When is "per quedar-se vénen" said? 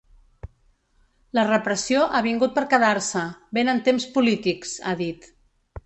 2.57-3.87